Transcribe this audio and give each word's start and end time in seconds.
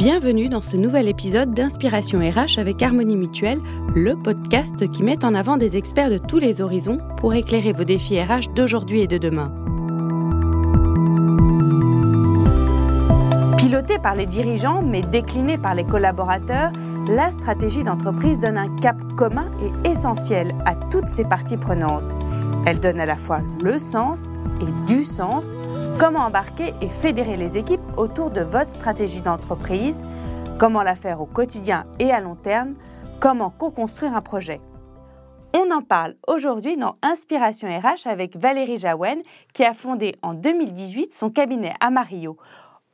Bienvenue 0.00 0.48
dans 0.48 0.62
ce 0.62 0.78
nouvel 0.78 1.08
épisode 1.08 1.52
d'Inspiration 1.52 2.20
RH 2.20 2.58
avec 2.58 2.82
Harmonie 2.82 3.16
Mutuelle, 3.16 3.60
le 3.94 4.16
podcast 4.16 4.90
qui 4.90 5.02
met 5.02 5.26
en 5.26 5.34
avant 5.34 5.58
des 5.58 5.76
experts 5.76 6.08
de 6.08 6.16
tous 6.16 6.38
les 6.38 6.62
horizons 6.62 7.00
pour 7.18 7.34
éclairer 7.34 7.72
vos 7.72 7.84
défis 7.84 8.18
RH 8.18 8.54
d'aujourd'hui 8.54 9.02
et 9.02 9.06
de 9.06 9.18
demain. 9.18 9.52
Pilotée 13.58 13.98
par 13.98 14.14
les 14.14 14.24
dirigeants 14.24 14.80
mais 14.80 15.02
déclinée 15.02 15.58
par 15.58 15.74
les 15.74 15.84
collaborateurs, 15.84 16.72
la 17.06 17.30
stratégie 17.30 17.84
d'entreprise 17.84 18.38
donne 18.38 18.56
un 18.56 18.74
cap 18.76 18.96
commun 19.18 19.50
et 19.62 19.90
essentiel 19.90 20.54
à 20.64 20.76
toutes 20.76 21.08
ses 21.08 21.24
parties 21.24 21.58
prenantes. 21.58 22.10
Elle 22.64 22.80
donne 22.80 23.00
à 23.00 23.06
la 23.06 23.16
fois 23.16 23.42
le 23.62 23.78
sens 23.78 24.22
et 24.62 24.90
du 24.90 25.04
sens 25.04 25.46
Comment 26.00 26.20
embarquer 26.20 26.72
et 26.80 26.88
fédérer 26.88 27.36
les 27.36 27.58
équipes 27.58 27.82
autour 27.98 28.30
de 28.30 28.40
votre 28.40 28.70
stratégie 28.70 29.20
d'entreprise 29.20 30.02
Comment 30.58 30.82
la 30.82 30.96
faire 30.96 31.20
au 31.20 31.26
quotidien 31.26 31.84
et 31.98 32.10
à 32.10 32.20
long 32.20 32.36
terme 32.36 32.74
Comment 33.20 33.50
co-construire 33.50 34.14
un 34.14 34.22
projet 34.22 34.62
On 35.54 35.70
en 35.70 35.82
parle 35.82 36.14
aujourd'hui 36.26 36.78
dans 36.78 36.96
Inspiration 37.02 37.68
RH 37.68 38.06
avec 38.08 38.34
Valérie 38.34 38.78
Jaouen 38.78 39.18
qui 39.52 39.62
a 39.62 39.74
fondé 39.74 40.16
en 40.22 40.32
2018 40.32 41.12
son 41.12 41.28
cabinet 41.28 41.74
à 41.80 41.90
Mario. 41.90 42.38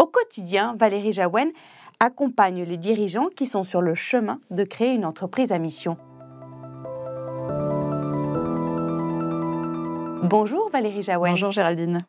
Au 0.00 0.06
quotidien, 0.06 0.74
Valérie 0.76 1.12
Jaouen 1.12 1.52
accompagne 2.00 2.64
les 2.64 2.76
dirigeants 2.76 3.28
qui 3.28 3.46
sont 3.46 3.62
sur 3.62 3.82
le 3.82 3.94
chemin 3.94 4.40
de 4.50 4.64
créer 4.64 4.94
une 4.94 5.04
entreprise 5.04 5.52
à 5.52 5.60
mission. 5.60 5.96
Bonjour 10.24 10.70
Valérie 10.70 11.02
Jaouen. 11.02 11.30
Bonjour 11.30 11.52
Géraldine. 11.52 12.00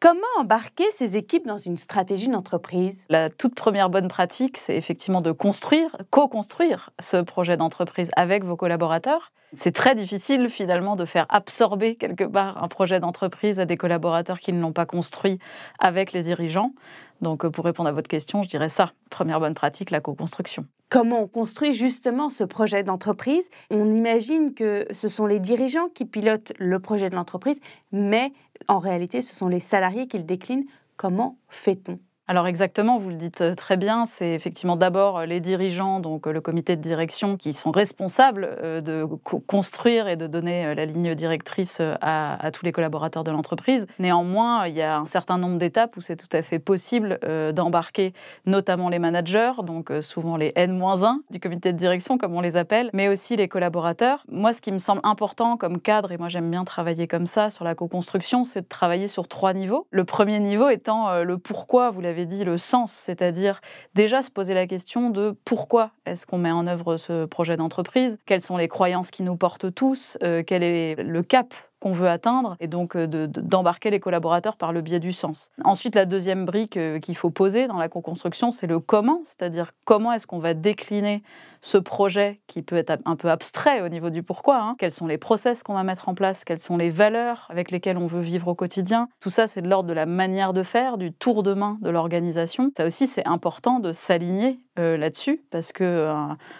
Comment 0.00 0.20
embarquer 0.38 0.90
ces 0.92 1.18
équipes 1.18 1.46
dans 1.46 1.58
une 1.58 1.76
stratégie 1.76 2.30
d'entreprise? 2.30 3.02
La 3.10 3.28
toute 3.28 3.54
première 3.54 3.90
bonne 3.90 4.08
pratique, 4.08 4.56
c'est 4.56 4.74
effectivement 4.74 5.20
de 5.20 5.30
construire, 5.30 5.94
co-construire 6.08 6.88
ce 6.98 7.18
projet 7.18 7.58
d'entreprise 7.58 8.10
avec 8.16 8.42
vos 8.42 8.56
collaborateurs. 8.56 9.30
C'est 9.52 9.72
très 9.72 9.96
difficile 9.96 10.48
finalement 10.48 10.94
de 10.94 11.04
faire 11.04 11.26
absorber 11.28 11.96
quelque 11.96 12.24
part 12.24 12.62
un 12.62 12.68
projet 12.68 13.00
d'entreprise 13.00 13.58
à 13.58 13.64
des 13.64 13.76
collaborateurs 13.76 14.38
qui 14.38 14.52
ne 14.52 14.60
l'ont 14.60 14.72
pas 14.72 14.86
construit 14.86 15.38
avec 15.80 16.12
les 16.12 16.22
dirigeants. 16.22 16.72
Donc 17.20 17.46
pour 17.48 17.64
répondre 17.64 17.88
à 17.88 17.92
votre 17.92 18.08
question, 18.08 18.44
je 18.44 18.48
dirais 18.48 18.68
ça, 18.68 18.92
première 19.10 19.40
bonne 19.40 19.54
pratique, 19.54 19.90
la 19.90 20.00
co-construction. 20.00 20.66
Comment 20.88 21.22
on 21.22 21.26
construit 21.26 21.72
justement 21.72 22.30
ce 22.30 22.44
projet 22.44 22.82
d'entreprise? 22.82 23.50
On 23.70 23.86
imagine 23.86 24.54
que 24.54 24.86
ce 24.92 25.08
sont 25.08 25.26
les 25.26 25.40
dirigeants 25.40 25.88
qui 25.88 26.04
pilotent 26.04 26.52
le 26.58 26.78
projet 26.78 27.10
de 27.10 27.16
l'entreprise, 27.16 27.58
mais 27.92 28.32
en 28.68 28.78
réalité, 28.78 29.20
ce 29.20 29.34
sont 29.34 29.48
les 29.48 29.60
salariés 29.60 30.06
qui 30.06 30.18
le 30.18 30.24
déclinent. 30.24 30.64
Comment 30.96 31.38
fait-on? 31.48 31.98
Alors 32.30 32.46
exactement, 32.46 32.96
vous 32.96 33.08
le 33.08 33.16
dites 33.16 33.40
euh, 33.40 33.56
très 33.56 33.76
bien, 33.76 34.04
c'est 34.06 34.34
effectivement 34.34 34.76
d'abord 34.76 35.18
euh, 35.18 35.26
les 35.26 35.40
dirigeants, 35.40 35.98
donc 35.98 36.28
euh, 36.28 36.32
le 36.32 36.40
comité 36.40 36.76
de 36.76 36.80
direction, 36.80 37.36
qui 37.36 37.52
sont 37.52 37.72
responsables 37.72 38.56
de 38.84 39.04
construire 39.48 40.06
et 40.06 40.14
de 40.14 40.28
donner 40.28 40.72
la 40.76 40.86
ligne 40.86 41.16
directrice 41.16 41.82
à, 42.00 42.50
tous 42.52 42.64
les 42.64 42.70
collaborateurs 42.70 43.24
de 43.24 43.32
l'entreprise. 43.32 43.88
Néanmoins, 43.98 44.68
il 44.68 44.76
y 44.76 44.82
a 44.82 44.96
un 44.96 45.06
certain 45.06 45.38
nombre 45.38 45.58
d'étapes 45.58 45.96
où 45.96 46.00
c'est 46.00 46.14
tout 46.14 46.28
à 46.32 46.42
fait 46.42 46.60
possible 46.60 47.18
d'embarquer 47.52 48.12
notamment 48.46 48.88
les 48.88 48.98
managers, 48.98 49.52
donc 49.64 49.92
souvent 50.00 50.36
les 50.36 50.52
N-1 50.54 51.16
du 51.30 51.40
comité 51.40 51.72
de 51.72 51.78
direction, 51.78 52.16
comme 52.16 52.34
on 52.34 52.40
les 52.40 52.56
appelle, 52.56 52.90
mais 52.92 53.08
aussi 53.08 53.36
les 53.36 53.48
collaborateurs. 53.48 54.24
Moi, 54.28 54.52
ce 54.52 54.60
qui 54.60 54.70
me 54.70 54.78
semble 54.78 55.00
important 55.02 55.56
comme 55.56 55.80
cadre, 55.80 56.12
et 56.12 56.18
moi 56.18 56.28
j'aime 56.28 56.50
bien 56.50 56.64
travailler 56.64 57.08
comme 57.08 57.26
ça 57.26 57.50
sur 57.50 57.64
la 57.64 57.74
co-construction, 57.74 58.44
c'est 58.44 58.62
de 58.62 58.68
travailler 58.68 59.08
sur 59.08 59.26
trois 59.26 59.52
niveaux. 59.52 59.86
Le 59.90 60.04
premier 60.04 60.38
niveau 60.38 60.68
étant 60.68 61.22
le 61.22 61.38
pourquoi, 61.38 61.90
vous 61.90 62.00
l'avez 62.00 62.19
dit, 62.26 62.44
le 62.44 62.58
sens, 62.58 62.92
c'est-à-dire 62.92 63.60
déjà 63.94 64.22
se 64.22 64.30
poser 64.30 64.54
la 64.54 64.66
question 64.66 65.10
de 65.10 65.34
pourquoi 65.44 65.92
est-ce 66.06 66.26
qu'on 66.26 66.38
met 66.38 66.50
en 66.50 66.66
œuvre 66.66 66.96
ce 66.96 67.24
projet 67.24 67.56
d'entreprise, 67.56 68.18
quelles 68.26 68.42
sont 68.42 68.56
les 68.56 68.68
croyances 68.68 69.10
qui 69.10 69.22
nous 69.22 69.36
portent 69.36 69.74
tous, 69.74 70.18
euh, 70.22 70.42
quel 70.46 70.62
est 70.62 70.96
le 70.96 71.22
cap 71.22 71.54
qu'on 71.80 71.92
veut 71.92 72.08
atteindre 72.08 72.56
et 72.60 72.68
donc 72.68 72.96
euh, 72.96 73.06
d'embarquer 73.06 73.90
les 73.90 74.00
collaborateurs 74.00 74.56
par 74.56 74.72
le 74.72 74.82
biais 74.82 75.00
du 75.00 75.12
sens. 75.12 75.50
Ensuite, 75.64 75.94
la 75.94 76.06
deuxième 76.06 76.44
brique 76.44 76.76
euh, 76.76 76.98
qu'il 77.00 77.16
faut 77.16 77.30
poser 77.30 77.66
dans 77.66 77.78
la 77.78 77.88
co-construction, 77.88 78.50
c'est 78.50 78.66
le 78.66 78.78
comment, 78.78 79.22
c'est-à-dire 79.24 79.72
comment 79.84 80.12
est-ce 80.12 80.26
qu'on 80.26 80.38
va 80.38 80.54
décliner 80.54 81.22
ce 81.60 81.78
projet 81.78 82.40
qui 82.46 82.62
peut 82.62 82.76
être 82.76 82.98
un 83.04 83.16
peu 83.16 83.30
abstrait 83.30 83.82
au 83.82 83.88
niveau 83.88 84.10
du 84.10 84.22
pourquoi. 84.22 84.60
Hein. 84.60 84.76
Quels 84.78 84.92
sont 84.92 85.06
les 85.06 85.18
process 85.18 85.62
qu'on 85.62 85.74
va 85.74 85.84
mettre 85.84 86.08
en 86.08 86.14
place 86.14 86.44
Quelles 86.44 86.60
sont 86.60 86.76
les 86.76 86.90
valeurs 86.90 87.46
avec 87.50 87.70
lesquelles 87.70 87.98
on 87.98 88.06
veut 88.06 88.20
vivre 88.20 88.48
au 88.48 88.54
quotidien 88.54 89.08
Tout 89.20 89.30
ça, 89.30 89.46
c'est 89.46 89.62
de 89.62 89.68
l'ordre 89.68 89.88
de 89.88 89.94
la 89.94 90.06
manière 90.06 90.52
de 90.52 90.62
faire, 90.62 90.96
du 90.96 91.12
tour 91.12 91.42
de 91.42 91.52
main 91.52 91.78
de 91.82 91.90
l'organisation. 91.90 92.70
Ça 92.76 92.86
aussi, 92.86 93.06
c'est 93.06 93.26
important 93.26 93.80
de 93.80 93.92
s'aligner 93.92 94.58
euh, 94.78 94.96
là-dessus 94.96 95.42
parce 95.50 95.72
que 95.72 96.08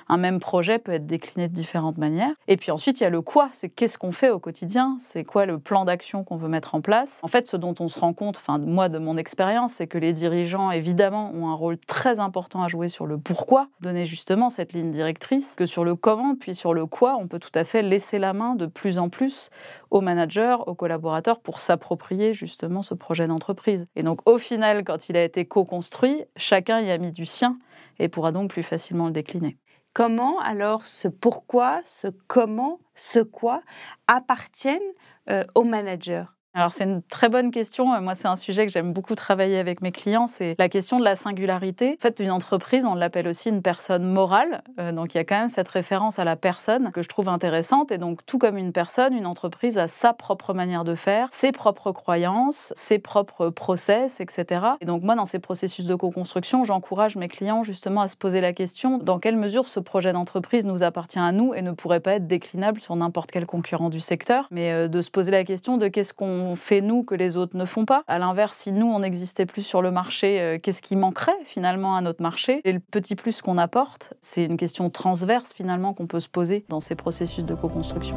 un, 0.08 0.16
même 0.16 0.40
projet 0.40 0.78
peut 0.78 0.92
être 0.92 1.06
décliné 1.06 1.48
de 1.48 1.54
différentes 1.54 1.96
manières. 1.96 2.32
Et 2.48 2.56
puis 2.56 2.70
ensuite, 2.70 3.00
il 3.00 3.04
y 3.04 3.06
a 3.06 3.10
le 3.10 3.22
quoi, 3.22 3.48
c'est 3.52 3.68
qu'est-ce 3.68 3.98
qu'on 3.98 4.12
fait 4.12 4.30
au 4.30 4.38
quotidien, 4.38 4.96
c'est 4.98 5.24
quoi 5.24 5.46
le 5.46 5.58
plan 5.58 5.84
d'action 5.84 6.24
qu'on 6.24 6.36
veut 6.36 6.48
mettre 6.48 6.74
en 6.74 6.80
place. 6.80 7.20
En 7.22 7.28
fait, 7.28 7.46
ce 7.46 7.56
dont 7.56 7.74
on 7.78 7.88
se 7.88 7.98
rend 7.98 8.12
compte, 8.12 8.36
enfin 8.36 8.58
moi 8.58 8.88
de 8.88 8.98
mon 8.98 9.16
expérience, 9.16 9.74
c'est 9.74 9.86
que 9.86 9.96
les 9.96 10.12
dirigeants 10.12 10.70
évidemment 10.70 11.32
ont 11.34 11.48
un 11.48 11.54
rôle 11.54 11.78
très 11.78 12.20
important 12.20 12.62
à 12.62 12.68
jouer 12.68 12.88
sur 12.88 13.06
le 13.06 13.16
pourquoi, 13.16 13.68
donner 13.80 14.06
justement 14.06 14.50
cette 14.50 14.72
ligne 14.72 14.90
directrice, 14.90 15.54
que 15.54 15.66
sur 15.66 15.84
le 15.84 15.94
comment, 15.94 16.34
puis 16.34 16.54
sur 16.54 16.74
le 16.74 16.86
quoi, 16.86 17.16
on 17.18 17.28
peut 17.28 17.38
tout 17.38 17.50
à 17.54 17.64
fait 17.64 17.82
laisser 17.82 18.18
la 18.18 18.32
main 18.32 18.54
de 18.56 18.66
plus 18.66 18.98
en 18.98 19.08
plus 19.08 19.50
aux 19.90 20.00
managers, 20.00 20.56
aux 20.66 20.74
collaborateurs 20.74 21.40
pour 21.40 21.60
s'approprier 21.60 22.34
justement 22.34 22.82
ce 22.82 22.94
projet 22.94 23.26
d'entreprise. 23.26 23.86
Et 23.96 24.02
donc 24.02 24.28
au 24.28 24.38
final, 24.38 24.84
quand 24.84 25.08
il 25.08 25.16
a 25.16 25.24
été 25.24 25.44
co-construit, 25.44 26.24
chacun 26.36 26.80
y 26.80 26.90
a 26.90 26.98
mis 26.98 27.12
du 27.12 27.26
sien 27.26 27.58
et 28.00 28.08
pourra 28.08 28.32
donc 28.32 28.50
plus 28.50 28.62
facilement 28.62 29.06
le 29.06 29.12
décliner. 29.12 29.58
Comment 29.92 30.40
alors 30.40 30.86
ce 30.86 31.08
pourquoi, 31.08 31.82
ce 31.84 32.08
comment, 32.26 32.80
ce 32.94 33.20
quoi 33.20 33.62
appartiennent 34.06 34.80
euh, 35.28 35.44
aux 35.54 35.64
managers? 35.64 36.24
Alors 36.52 36.72
c'est 36.72 36.84
une 36.84 37.02
très 37.02 37.28
bonne 37.28 37.52
question. 37.52 37.94
Euh, 37.94 38.00
moi, 38.00 38.16
c'est 38.16 38.26
un 38.26 38.34
sujet 38.34 38.66
que 38.66 38.72
j'aime 38.72 38.92
beaucoup 38.92 39.14
travailler 39.14 39.58
avec 39.58 39.82
mes 39.82 39.92
clients. 39.92 40.26
C'est 40.26 40.56
la 40.58 40.68
question 40.68 40.98
de 40.98 41.04
la 41.04 41.14
singularité. 41.14 41.96
En 41.98 42.02
fait, 42.02 42.18
une 42.18 42.32
entreprise, 42.32 42.84
on 42.84 42.96
l'appelle 42.96 43.28
aussi 43.28 43.50
une 43.50 43.62
personne 43.62 44.04
morale. 44.04 44.62
Euh, 44.80 44.90
donc 44.90 45.14
il 45.14 45.18
y 45.18 45.20
a 45.20 45.24
quand 45.24 45.38
même 45.38 45.48
cette 45.48 45.68
référence 45.68 46.18
à 46.18 46.24
la 46.24 46.34
personne 46.34 46.90
que 46.90 47.02
je 47.02 47.08
trouve 47.08 47.28
intéressante. 47.28 47.92
Et 47.92 47.98
donc 47.98 48.26
tout 48.26 48.38
comme 48.38 48.58
une 48.58 48.72
personne, 48.72 49.14
une 49.14 49.26
entreprise 49.26 49.78
a 49.78 49.86
sa 49.86 50.12
propre 50.12 50.52
manière 50.52 50.82
de 50.82 50.96
faire, 50.96 51.28
ses 51.30 51.52
propres 51.52 51.92
croyances, 51.92 52.72
ses 52.74 52.98
propres 52.98 53.50
process, 53.50 54.20
etc. 54.20 54.62
Et 54.80 54.86
donc 54.86 55.04
moi, 55.04 55.14
dans 55.14 55.26
ces 55.26 55.38
processus 55.38 55.84
de 55.84 55.94
co-construction, 55.94 56.64
j'encourage 56.64 57.14
mes 57.14 57.28
clients 57.28 57.62
justement 57.62 58.00
à 58.00 58.08
se 58.08 58.16
poser 58.16 58.40
la 58.40 58.52
question 58.52 58.98
dans 58.98 59.20
quelle 59.20 59.36
mesure 59.36 59.68
ce 59.68 59.78
projet 59.78 60.12
d'entreprise 60.12 60.64
nous 60.66 60.82
appartient 60.82 61.20
à 61.20 61.30
nous 61.30 61.54
et 61.54 61.62
ne 61.62 61.70
pourrait 61.70 62.00
pas 62.00 62.14
être 62.14 62.26
déclinable 62.26 62.80
sur 62.80 62.96
n'importe 62.96 63.30
quel 63.30 63.46
concurrent 63.46 63.88
du 63.88 64.00
secteur, 64.00 64.48
mais 64.50 64.72
euh, 64.72 64.88
de 64.88 65.00
se 65.00 65.12
poser 65.12 65.30
la 65.30 65.44
question 65.44 65.76
de 65.76 65.86
qu'est-ce 65.86 66.12
qu'on 66.12 66.39
on 66.40 66.56
fait 66.56 66.80
nous 66.80 67.02
que 67.02 67.14
les 67.14 67.36
autres 67.36 67.56
ne 67.56 67.64
font 67.64 67.84
pas. 67.84 68.04
À 68.06 68.18
l'inverse, 68.18 68.56
si 68.56 68.72
nous, 68.72 68.86
on 68.86 69.00
n'existait 69.00 69.46
plus 69.46 69.62
sur 69.62 69.82
le 69.82 69.90
marché, 69.90 70.40
euh, 70.40 70.58
qu'est-ce 70.58 70.82
qui 70.82 70.96
manquerait 70.96 71.32
finalement 71.44 71.96
à 71.96 72.00
notre 72.00 72.22
marché? 72.22 72.60
Et 72.64 72.72
le 72.72 72.80
petit 72.80 73.16
plus 73.16 73.42
qu'on 73.42 73.58
apporte, 73.58 74.14
c'est 74.20 74.44
une 74.44 74.56
question 74.56 74.90
transverse 74.90 75.52
finalement 75.52 75.94
qu'on 75.94 76.06
peut 76.06 76.20
se 76.20 76.28
poser 76.28 76.64
dans 76.68 76.80
ces 76.80 76.94
processus 76.94 77.44
de 77.44 77.54
co-construction. 77.54 78.16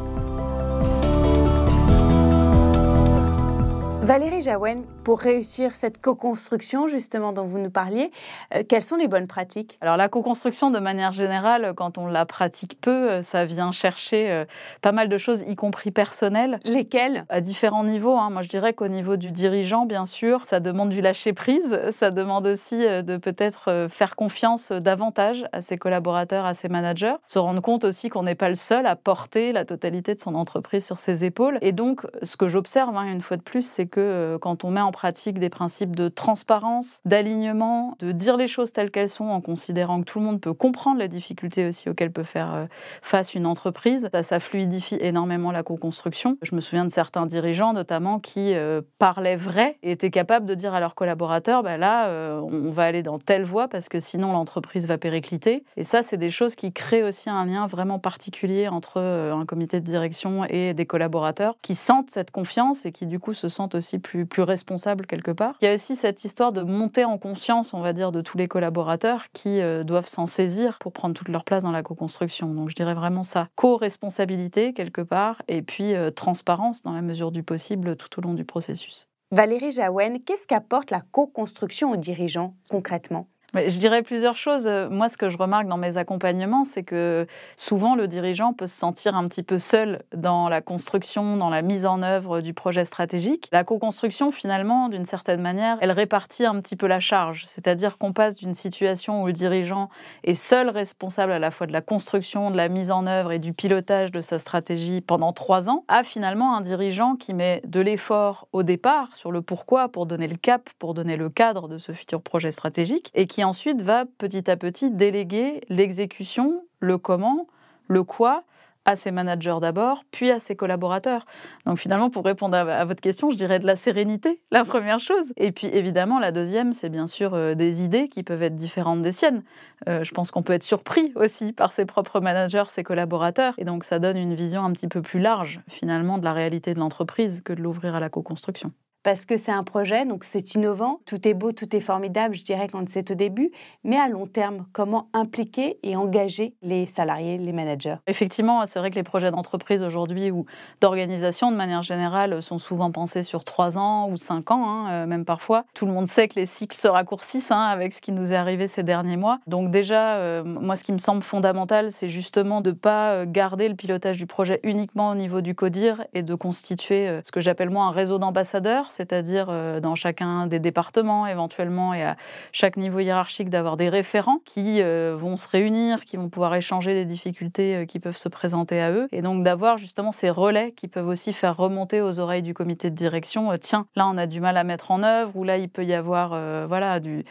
Valérie 4.04 4.42
Jaouen, 4.42 4.84
pour 5.06 5.22
réussir 5.22 5.76
cette 5.76 6.02
co-construction 6.02 6.88
justement 6.90 7.32
dont 7.32 7.46
vous 7.46 7.58
nous 7.58 7.70
parliez, 7.70 8.12
euh, 8.54 8.62
quelles 8.68 8.84
sont 8.84 8.98
les 8.98 9.08
bonnes 9.08 9.28
pratiques? 9.28 9.78
Alors 9.80 9.96
la 9.96 10.10
co-construction 10.10 10.72
de 10.72 10.80
manière 10.80 11.14
générale, 11.14 11.72
quand 11.74 11.98
on 11.98 12.08
la 12.08 12.26
pratique 12.26 12.78
peu, 12.82 13.10
euh, 13.10 13.22
ça 13.22 13.46
vient 13.46 13.72
chercher 13.72 14.30
euh, 14.30 14.44
pas 14.82 14.92
mal 14.92 15.08
de 15.08 15.18
choses, 15.18 15.46
y 15.48 15.56
compris 15.56 15.92
personnelles. 15.92 16.60
Lesquelles? 16.66 17.24
À 17.30 17.40
différents 17.40 17.86
niveaux. 17.86 18.18
Hein. 18.18 18.30
Moi 18.30 18.42
je 18.42 18.50
dirais 18.50 18.74
qu'au 18.74 18.90
niveau 18.90 19.16
du 19.16 19.32
dirigeant, 19.32 19.86
bien 19.86 20.04
sûr, 20.04 20.44
ça 20.44 20.60
demande 20.60 20.90
du 20.90 21.00
lâcher 21.00 21.32
prise, 21.32 21.80
ça 21.92 22.10
demande 22.10 22.46
aussi 22.46 22.80
de 22.80 23.16
peut-être 23.16 23.88
faire 23.90 24.18
confiance 24.18 24.74
davantage 24.74 25.46
à 25.54 25.62
ses 25.62 25.78
collaborateurs, 25.78 26.46
à 26.46 26.54
ses 26.54 26.68
managers, 26.68 27.16
se 27.26 27.40
rendre 27.40 27.62
compte 27.62 27.86
aussi 27.86 28.10
qu'on 28.10 28.24
n'est 28.24 28.36
pas 28.36 28.50
le 28.50 28.56
seul 28.56 28.86
à 28.86 28.98
porter 28.98 29.54
la 29.54 29.64
totalité 29.64 30.14
de 30.14 30.20
son 30.20 30.36
entreprise 30.36 30.86
sur 30.86 30.98
ses 30.98 31.24
épaules. 31.24 31.58
Et 31.62 31.72
donc 31.72 32.06
ce 32.22 32.36
que 32.36 32.50
j'observe, 32.50 32.98
hein, 32.98 33.06
une 33.06 33.22
fois 33.22 33.38
de 33.38 33.42
plus, 33.42 33.66
c'est 33.66 33.93
que 33.94 34.00
euh, 34.00 34.38
quand 34.40 34.64
on 34.64 34.72
met 34.72 34.82
en 34.82 34.92
pratique 34.92 35.38
des 35.38 35.50
principes 35.50 35.96
de 35.96 36.10
transparence, 36.10 37.00
d'alignement, 37.06 37.96
de 38.00 38.12
dire 38.12 38.38
les 38.38 38.48
choses 38.48 38.74
telles 38.74 38.90
qu'elles 38.90 39.08
sont 39.08 39.28
en 39.28 39.40
considérant 39.40 40.00
que 40.00 40.06
tout 40.06 40.20
le 40.20 40.26
monde 40.26 40.42
peut 40.42 40.54
comprendre 40.54 40.98
les 40.98 41.08
difficultés 41.08 41.68
aussi 41.68 41.90
auxquelles 41.90 42.12
peut 42.12 42.24
faire 42.24 42.56
euh, 42.56 42.66
face 43.04 43.36
une 43.36 43.46
entreprise, 43.46 44.10
ça, 44.24 44.40
fluidifie 44.40 44.98
énormément 45.00 45.52
la 45.52 45.62
co-construction. 45.62 46.38
Je 46.42 46.56
me 46.56 46.62
souviens 46.62 46.86
de 46.86 46.90
certains 46.90 47.28
dirigeants 47.28 47.74
notamment 47.74 48.20
qui 48.20 48.56
euh, 48.56 48.82
parlaient 48.98 49.36
vrai 49.36 49.78
et 49.84 49.92
étaient 49.92 50.10
capables 50.10 50.48
de 50.48 50.56
dire 50.56 50.74
à 50.74 50.80
leurs 50.80 50.96
collaborateurs, 50.96 51.62
bah 51.62 51.78
là, 51.78 52.10
on 52.42 52.72
va 52.72 52.84
aller 52.84 53.04
dans 53.04 53.20
telle 53.20 53.44
voie 53.44 53.68
parce 53.68 53.90
que 53.90 54.00
sinon 54.00 54.32
l'entreprise 54.32 54.88
va 54.88 54.98
péricliter. 54.98 55.64
Et 55.78 55.84
ça, 55.84 56.02
c'est 56.02 56.18
des 56.18 56.32
choses 56.32 56.56
qui 56.56 56.74
créent 56.74 57.04
aussi 57.04 57.30
un 57.30 57.46
lien 57.46 57.68
vraiment 57.68 58.00
particulier 58.00 58.68
entre 58.68 59.00
un 59.00 59.46
comité 59.46 59.80
de 59.80 59.86
direction 59.86 60.46
et 60.46 60.74
des 60.74 60.86
collaborateurs 60.88 61.56
qui 61.62 61.76
sentent 61.76 62.10
cette 62.10 62.32
confiance 62.32 62.86
et 62.86 62.92
qui 62.92 63.06
du 63.06 63.20
coup 63.20 63.34
se 63.34 63.50
sentent 63.50 63.76
aussi 63.76 63.83
plus, 64.00 64.28
responsable 64.38 65.06
quelque 65.06 65.32
part. 65.32 65.56
Il 65.62 65.66
y 65.66 65.68
a 65.68 65.74
aussi 65.74 65.96
cette 65.96 66.24
histoire 66.26 66.52
de 66.52 66.62
monter 66.62 67.06
en 67.06 67.18
conscience, 67.18 67.74
on 67.74 67.82
va 67.82 67.94
dire, 67.94 68.12
de 68.12 68.22
tous 68.22 68.38
les 68.38 68.48
collaborateurs 68.48 69.26
qui 69.32 69.62
euh, 69.62 69.84
doivent 69.84 70.08
s'en 70.08 70.26
saisir 70.26 70.78
pour 70.80 70.92
prendre 70.92 71.14
toute 71.14 71.30
leur 71.30 71.44
place 71.44 71.64
dans 71.64 71.72
la 71.72 71.84
co-construction. 71.84 72.54
Donc 72.54 72.70
je 72.70 72.76
dirais 72.76 72.94
vraiment 72.94 73.24
ça, 73.24 73.48
co-responsabilité 73.56 74.74
quelque 74.74 75.02
part, 75.02 75.42
et 75.48 75.62
puis 75.62 75.94
euh, 75.94 76.12
transparence 76.12 76.84
dans 76.84 76.94
la 76.94 77.02
mesure 77.02 77.32
du 77.32 77.44
possible 77.44 77.96
tout 77.96 78.20
au 78.20 78.22
long 78.22 78.34
du 78.34 78.46
processus. 78.46 79.08
Valérie 79.32 79.72
Jaouen, 79.72 80.20
qu'est-ce 80.26 80.46
qu'apporte 80.46 80.92
la 80.92 81.02
co-construction 81.02 81.92
aux 81.92 81.98
dirigeants 81.98 82.56
concrètement? 82.70 83.28
Je 83.56 83.78
dirais 83.78 84.02
plusieurs 84.02 84.38
choses. 84.38 84.68
Moi, 84.90 85.10
ce 85.10 85.18
que 85.18 85.30
je 85.30 85.38
remarque 85.38 85.68
dans 85.68 85.78
mes 85.78 85.98
accompagnements, 85.98 86.64
c'est 86.64 86.84
que 86.84 87.28
souvent 87.56 87.96
le 87.96 88.08
dirigeant 88.08 88.54
peut 88.54 88.68
se 88.68 88.78
sentir 88.78 89.16
un 89.16 89.28
petit 89.28 89.44
peu 89.44 89.60
seul 89.60 90.04
dans 90.16 90.50
la 90.50 90.62
construction, 90.62 91.38
dans 91.38 91.50
la 91.50 91.62
mise 91.62 91.86
en 91.86 92.02
œuvre 92.02 92.42
du 92.42 92.54
projet 92.54 92.84
stratégique. 92.84 93.50
La 93.52 93.64
co-construction, 93.64 94.32
finalement, 94.32 94.90
d'une 94.90 95.06
certaine 95.06 95.42
manière, 95.42 95.78
elle 95.82 95.92
répartit 95.92 96.46
un 96.46 96.60
petit 96.62 96.76
peu 96.76 96.88
la 96.88 97.00
charge. 97.00 97.46
C'est-à-dire 97.46 97.98
qu'on 97.98 98.14
passe 98.14 98.36
d'une 98.36 98.56
situation 98.56 99.24
où 99.24 99.28
le 99.28 99.34
dirigeant 99.34 99.90
est 100.24 100.34
seul 100.34 100.70
responsable 100.70 101.32
à 101.32 101.40
la 101.40 101.52
fois 101.52 101.68
de 101.68 101.74
la 101.74 101.82
construction, 101.82 102.52
de 102.52 102.58
la 102.58 102.70
mise 102.70 102.92
en 102.92 103.06
œuvre 103.08 103.32
et 103.32 103.40
du 103.40 103.54
pilotage 103.54 104.12
de 104.12 104.22
sa 104.22 104.40
stratégie 104.40 105.02
pendant 105.02 105.34
trois 105.34 105.70
ans, 105.70 105.86
à 105.88 106.04
finalement 106.04 106.56
un 106.56 106.62
dirigeant 106.62 107.16
qui 107.16 107.34
met 107.34 107.62
de 107.66 107.80
l'effort 107.80 108.48
au 108.52 108.64
départ 108.64 109.16
sur 109.16 109.32
le 109.32 109.42
pourquoi 109.42 109.90
pour 109.90 110.06
donner 110.06 110.28
le 110.28 110.36
cap, 110.36 110.70
pour 110.80 110.94
donner 110.94 111.18
le 111.18 111.30
cadre 111.30 111.68
de 111.68 111.78
ce 111.78 111.92
futur 111.92 112.22
projet 112.22 112.52
stratégique 112.52 113.12
et 113.14 113.28
qui 113.28 113.43
ensuite 113.44 113.82
va 113.82 114.06
petit 114.18 114.50
à 114.50 114.58
petit 114.58 114.92
déléguer 114.92 115.62
l'exécution, 115.70 116.64
le 116.80 116.98
comment, 116.98 117.48
le 117.88 118.04
quoi 118.04 118.44
à 118.86 118.96
ses 118.96 119.12
managers 119.12 119.58
d'abord, 119.62 120.04
puis 120.12 120.32
à 120.32 120.40
ses 120.40 120.56
collaborateurs. 120.56 121.26
Donc 121.66 121.78
finalement, 121.78 122.10
pour 122.10 122.26
répondre 122.26 122.58
à, 122.58 122.86
votre 122.86 123.02
question, 123.02 123.32
je 123.32 123.38
dirais 123.38 123.60
de 123.60 123.66
la 123.66 123.76
sérénité, 123.76 124.42
la 124.52 124.66
première 124.66 125.00
chose. 125.00 125.34
Et 125.38 125.52
puis 125.52 125.68
évidemment, 125.68 126.20
la 126.20 126.32
deuxième, 126.32 126.74
c'est 126.74 126.90
bien 126.90 127.08
sûr 127.08 127.34
euh, 127.34 127.56
des 127.56 127.84
idées 127.84 128.10
qui 128.10 128.24
peuvent 128.24 128.44
être 128.44 128.56
différentes 128.56 129.02
des 129.02 129.12
siennes. 129.12 129.44
Euh, 129.88 130.04
je 130.04 130.14
pense 130.14 130.32
qu'on 130.32 130.44
peut 130.44 130.54
être 130.54 130.64
surpris 130.64 131.12
aussi 131.16 131.54
par 131.54 131.72
ses 131.72 131.86
propres 131.86 132.20
managers, 132.20 132.66
ses 132.68 132.84
collaborateurs. 132.84 133.54
Et 133.58 133.66
donc 133.66 133.84
ça 133.84 134.00
donne 134.00 134.18
une 134.18 134.34
vision 134.34 134.64
un 134.64 134.72
petit 134.74 134.88
peu 134.88 135.02
plus 135.02 135.20
large 135.20 135.62
finalement 135.70 136.18
de 136.18 136.24
la 136.24 136.34
réalité 136.34 136.74
de 136.74 136.80
l'entreprise 136.80 137.42
que 137.42 137.54
de 137.54 137.62
l'ouvrir 137.62 137.96
à 137.96 138.00
la 138.00 138.10
co-construction 138.10 138.72
parce 139.04 139.26
que 139.26 139.38
c'est 139.38 139.52
un 139.52 139.64
projet, 139.64 140.06
donc 140.06 140.24
c'est 140.24 140.56
innovant, 140.56 141.02
tout 141.06 141.28
est 141.28 141.34
beau, 141.34 141.52
tout 141.52 141.76
est 141.76 141.82
formidable, 141.82 142.36
je 142.36 142.44
dirais 142.44 142.70
quand 142.72 142.88
c'est 142.90 143.12
au 143.12 143.16
début, 143.16 143.52
mais 143.84 143.98
à 143.98 144.08
long 144.08 144.26
terme, 144.28 144.66
comment 144.72 145.10
impliquer 145.14 145.78
et 145.84 145.96
engager 145.96 146.56
les 146.62 146.86
salariés, 146.86 147.38
les 147.38 147.52
managers? 147.52 147.98
Effectivement, 148.08 148.66
c'est 148.66 148.80
vrai 148.80 148.90
que 148.90 148.96
les 148.96 149.04
projets 149.04 149.30
d'entreprise 149.30 149.84
aujourd'hui 149.84 150.32
ou 150.32 150.46
d'organisation 150.80 151.52
de 151.52 151.58
manière 151.58 151.82
générale 151.82 152.42
sont 152.42 152.58
souvent 152.58 152.92
pensés 152.92 153.24
sur 153.24 153.44
trois 153.44 153.78
ans 153.78 154.10
ou 154.10 154.18
cinq 154.18 154.52
ans, 154.52 154.66
hein, 154.68 154.92
euh, 154.92 155.06
même 155.06 155.26
parfois. 155.26 155.66
Tout 155.74 155.86
le 155.86 155.92
monde 155.92 156.08
sait 156.08 156.30
que 156.30 156.36
les 156.36 156.46
cycles 156.46 156.76
se 156.76 156.88
raccourcissent 156.88 157.52
hein, 157.52 157.62
avec 157.62 157.94
ce 157.94 158.02
qui 158.02 158.14
nous 158.14 158.32
est 158.32 158.38
arrivé 158.38 158.68
ces 158.68 158.84
derniers 158.84 159.18
mois. 159.18 159.40
Donc 159.48 159.70
déjà, 159.70 160.16
euh, 160.16 160.44
moi, 160.44 160.76
ce 160.76 160.84
qui 160.84 160.94
me 160.94 160.98
semble 160.98 161.24
fondamental, 161.24 161.92
c'est 161.92 162.10
justement 162.10 162.62
de 162.62 162.70
ne 162.70 162.76
pas 162.76 163.12
euh, 163.12 163.26
garder 163.28 163.68
le 163.68 163.76
pilotage 163.76 164.18
du 164.18 164.28
projet 164.28 164.62
uniquement 164.64 165.10
au 165.10 165.16
niveau 165.16 165.42
du 165.42 165.56
CODIR 165.56 166.06
et 166.14 166.24
de 166.24 166.36
constituer 166.36 167.20
ce 167.24 167.32
que 167.32 167.42
j'appelle 167.42 167.70
moi 167.70 167.86
un 167.86 167.92
réseau 167.92 168.18
d'ambassadeurs 168.18 168.92
c'est-à-dire 168.94 169.48
euh, 169.50 169.80
dans 169.80 169.96
chacun 169.96 170.48
des 170.48 170.60
départements 170.60 171.28
éventuellement 171.28 171.94
et 171.94 172.04
à 172.04 172.16
chaque 172.52 172.78
niveau 172.78 173.00
hiérarchique 173.00 173.50
d'avoir 173.50 173.76
des 173.76 173.90
référents 173.90 174.40
qui 174.46 174.82
euh, 174.82 175.16
vont 175.20 175.36
se 175.36 175.48
réunir, 175.48 176.06
qui 176.06 176.18
vont 176.18 176.30
pouvoir 176.30 176.56
échanger 176.56 176.94
des 176.94 177.06
difficultés 177.06 177.76
euh, 177.76 177.86
qui 177.86 178.00
peuvent 178.00 178.18
se 178.18 178.30
présenter 178.30 178.82
à 178.82 178.92
eux, 178.92 179.08
et 179.12 179.22
donc 179.22 179.44
d'avoir 179.44 179.78
justement 179.78 180.12
ces 180.12 180.30
relais 180.30 180.72
qui 180.72 180.88
peuvent 180.88 181.08
aussi 181.08 181.34
faire 181.34 181.58
remonter 181.58 182.02
aux 182.02 182.20
oreilles 182.20 182.44
du 182.44 182.54
comité 182.54 182.90
de 182.90 182.96
direction, 182.96 183.52
tiens, 183.60 183.88
là 183.96 184.08
on 184.08 184.18
a 184.18 184.28
du 184.28 184.40
mal 184.40 184.58
à 184.58 184.64
mettre 184.64 184.92
en 184.92 185.04
œuvre, 185.04 185.36
ou 185.36 185.44
là 185.44 185.58
il 185.58 185.70
peut 185.70 185.84
y 185.84 185.94
avoir 185.94 186.38
voilà, 186.68 187.00
du, 187.00 187.24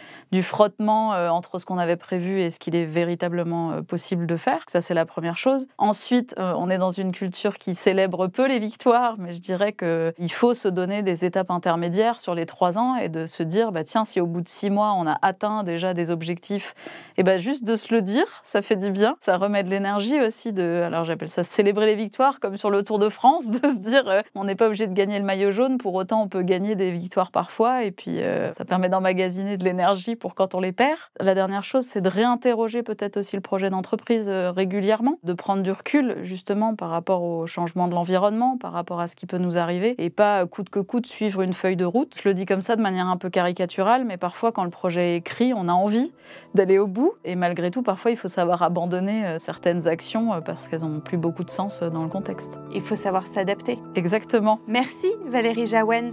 frottement 0.43 1.11
entre 1.11 1.59
ce 1.59 1.67
qu'on 1.67 1.79
avait 1.79 1.97
prévu 1.97 2.41
et 2.41 2.51
ce 2.51 2.59
qu'il 2.59 2.75
est 2.75 2.85
véritablement 2.85 3.83
possible 3.83 4.27
de 4.27 4.37
faire. 4.37 4.65
Ça 4.67 4.81
c'est 4.81 4.95
la 4.95 5.07
première 5.07 5.39
chose. 5.39 5.67
Ensuite, 5.79 6.35
on 6.39 6.71
est 6.71 6.79
dans 6.79 6.91
une 6.91 7.13
culture 7.13 7.59
qui 7.59 7.75
célèbre 7.75 8.27
peu 8.27 8.49
les 8.49 8.59
victoires, 8.59 9.17
mais 9.19 9.33
je 9.33 9.41
dirais 9.41 9.73
qu'il 9.73 10.33
faut 10.33 10.55
se 10.55 10.69
donner 10.69 11.03
des 11.03 11.25
étapes 11.25 11.51
intermédiaire 11.53 12.21
sur 12.21 12.35
les 12.35 12.47
trois 12.47 12.79
ans 12.79 12.97
et 12.97 13.09
de 13.09 13.27
se 13.27 13.43
dire, 13.43 13.73
bah, 13.73 13.85
tiens, 13.85 14.05
si 14.05 14.21
au 14.21 14.27
bout 14.27 14.41
de 14.41 14.49
six 14.49 14.71
mois, 14.71 14.95
on 14.97 15.07
a 15.07 15.19
atteint 15.23 15.63
déjà 15.63 15.95
des 15.95 16.11
objectifs, 16.11 16.75
et 17.17 17.23
bah, 17.23 17.39
juste 17.39 17.65
de 17.65 17.77
se 17.77 17.95
le 17.95 18.03
dire, 18.03 18.25
ça 18.43 18.63
fait 18.63 18.77
du 18.77 18.91
bien. 18.91 19.17
Ça 19.21 19.37
remet 19.37 19.63
de 19.63 19.71
l'énergie 19.71 20.21
aussi 20.21 20.53
de, 20.53 20.83
alors 20.85 21.05
j'appelle 21.05 21.29
ça 21.29 21.45
célébrer 21.45 21.87
les 21.87 21.95
victoires, 21.95 22.41
comme 22.41 22.57
sur 22.57 22.71
le 22.71 22.83
Tour 22.83 22.99
de 22.99 23.09
France, 23.09 23.51
de 23.51 23.69
se 23.69 23.79
dire, 23.79 24.09
euh, 24.09 24.23
on 24.35 24.45
n'est 24.45 24.55
pas 24.55 24.67
obligé 24.67 24.87
de 24.87 24.95
gagner 24.95 25.19
le 25.19 25.25
maillot 25.25 25.51
jaune, 25.51 25.79
pour 25.79 25.95
autant 25.95 26.23
on 26.23 26.29
peut 26.29 26.43
gagner 26.43 26.75
des 26.75 26.91
victoires 26.91 27.31
parfois, 27.31 27.85
et 27.85 27.91
puis 27.91 28.21
euh, 28.23 28.51
ça 28.53 28.65
permet 28.65 28.89
d'emmagasiner 28.89 29.57
de 29.57 29.65
l'énergie 29.65 30.17
pour 30.17 30.35
quand 30.35 30.55
on 30.55 30.61
les 30.61 30.73
perd. 30.73 30.99
La 31.21 31.35
dernière 31.35 31.65
chose, 31.65 31.85
c'est 31.85 32.01
de 32.01 32.09
réinterroger 32.09 32.83
peut-être 32.83 33.19
aussi 33.19 33.37
le 33.37 33.43
projet 33.43 33.71
d'entreprise 33.71 34.29
euh, 34.29 34.51
régulièrement, 34.51 35.19
de 35.23 35.33
prendre 35.33 35.63
du 35.63 35.71
recul 35.71 36.17
justement 36.23 36.75
par 36.75 36.91
rapport 36.91 37.23
au 37.23 37.47
changement 37.47 37.89
de 37.89 37.95
l'environnement, 37.95 38.57
par 38.59 38.73
rapport 38.73 39.01
à 39.01 39.07
ce 39.07 39.17
qui 39.17 39.27
peut 39.27 39.39
nous 39.39 39.59
arriver, 39.59 39.95
et 39.99 40.11
pas 40.11 40.47
coûte 40.47 40.71
que 40.71 40.81
coûte 40.81 41.07
suivre 41.07 41.42
une 41.43 41.55
feuille 41.55 41.77
de 41.77 41.85
route. 41.85 42.17
Je 42.23 42.29
le 42.29 42.35
dis 42.35 42.47
comme 42.47 42.63
ça 42.63 42.77
de 42.77 42.83
manière 42.83 43.07
un 43.07 43.17
peu 43.17 43.31
caricaturale, 43.31 44.05
mais 44.05 44.17
parfois 44.17 44.53
quand 44.53 44.65
le 44.65 44.71
projet 44.71 45.15
est 45.15 45.17
écrit, 45.17 45.53
on 45.55 45.69
a 45.69 45.73
envie 45.73 46.13
d'aller 46.55 46.79
au 46.79 46.87
bout. 46.87 47.13
Et 47.25 47.37
malgré 47.37 47.71
tout, 47.71 47.83
parfois 47.83 48.11
il 48.11 48.17
faut 48.17 48.29
savoir 48.29 48.63
abandonner 48.63 49.27
euh, 49.27 49.39
certaines 49.39 49.89
actions 49.89 50.33
euh, 50.33 50.41
parce 50.41 50.69
qu'elles 50.69 50.83
n'ont 50.83 51.01
plus 51.01 51.19
beaucoup 51.19 51.45
de 51.45 51.51
sens 51.51 51.83
euh, 51.83 51.91
dans 51.91 52.03
le 52.03 52.09
contexte. 52.09 52.59
Il 52.75 52.81
faut 52.81 52.97
savoir 52.97 53.27
s'adapter. 53.27 53.79
Exactement. 53.95 54.61
Merci 54.67 55.09
Valérie 55.27 55.67
Jaouen. 55.67 56.13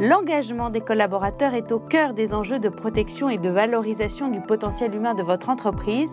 L'engagement 0.00 0.70
des 0.70 0.80
collaborateurs 0.80 1.54
est 1.54 1.72
au 1.72 1.80
cœur 1.80 2.14
des 2.14 2.32
enjeux 2.32 2.60
de 2.60 2.68
protection 2.68 3.28
et 3.30 3.38
de 3.38 3.48
valorisation 3.48 4.28
du 4.28 4.40
potentiel 4.40 4.94
humain 4.94 5.14
de 5.14 5.24
votre 5.24 5.48
entreprise, 5.48 6.10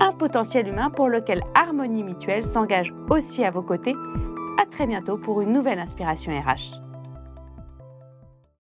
un 0.00 0.12
potentiel 0.12 0.68
humain 0.68 0.90
pour 0.90 1.08
lequel 1.08 1.42
Harmonie 1.54 2.04
Mutuelle 2.04 2.46
s'engage 2.46 2.94
aussi 3.10 3.44
à 3.44 3.50
vos 3.50 3.62
côtés. 3.62 3.96
À 4.62 4.66
très 4.66 4.86
bientôt 4.86 5.18
pour 5.18 5.40
une 5.40 5.52
nouvelle 5.52 5.80
inspiration 5.80 6.32
RH. 6.32 6.85